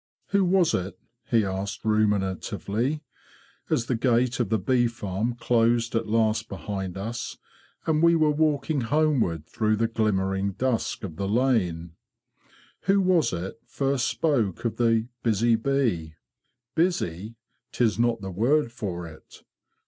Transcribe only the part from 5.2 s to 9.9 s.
closed at last behind us, and we were walking homeward through the